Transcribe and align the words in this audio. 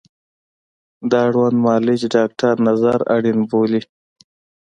د 1.09 1.11
اړوند 1.27 1.55
معالج 1.63 2.01
ډاکتر 2.15 2.53
نظر 2.67 2.99
اړین 3.15 3.39
بولي 3.49 3.81